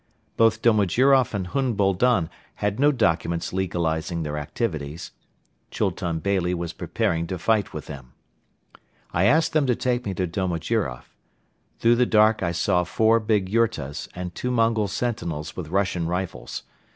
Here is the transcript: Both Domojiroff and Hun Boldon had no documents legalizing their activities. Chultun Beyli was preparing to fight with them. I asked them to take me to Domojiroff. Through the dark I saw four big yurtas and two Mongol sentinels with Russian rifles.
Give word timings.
Both 0.35 0.63
Domojiroff 0.63 1.31
and 1.35 1.45
Hun 1.45 1.73
Boldon 1.73 2.31
had 2.55 2.79
no 2.79 2.91
documents 2.91 3.53
legalizing 3.53 4.23
their 4.23 4.35
activities. 4.35 5.11
Chultun 5.69 6.17
Beyli 6.19 6.55
was 6.55 6.73
preparing 6.73 7.27
to 7.27 7.37
fight 7.37 7.71
with 7.71 7.85
them. 7.85 8.13
I 9.13 9.25
asked 9.25 9.53
them 9.53 9.67
to 9.67 9.75
take 9.75 10.03
me 10.07 10.15
to 10.15 10.25
Domojiroff. 10.25 11.15
Through 11.77 11.97
the 11.97 12.07
dark 12.07 12.41
I 12.41 12.51
saw 12.51 12.83
four 12.83 13.19
big 13.19 13.47
yurtas 13.47 14.07
and 14.15 14.33
two 14.33 14.49
Mongol 14.49 14.87
sentinels 14.87 15.55
with 15.55 15.67
Russian 15.69 16.07
rifles. 16.07 16.63